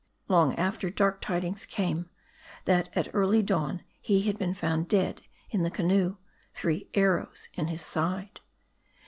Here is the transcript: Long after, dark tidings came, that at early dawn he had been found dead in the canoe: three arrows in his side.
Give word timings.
Long 0.27 0.55
after, 0.55 0.89
dark 0.89 1.21
tidings 1.21 1.67
came, 1.67 2.09
that 2.65 2.89
at 2.95 3.13
early 3.13 3.43
dawn 3.43 3.83
he 4.01 4.23
had 4.23 4.35
been 4.39 4.55
found 4.55 4.87
dead 4.87 5.21
in 5.51 5.61
the 5.61 5.69
canoe: 5.69 6.15
three 6.55 6.89
arrows 6.95 7.49
in 7.53 7.67
his 7.67 7.81
side. 7.83 8.39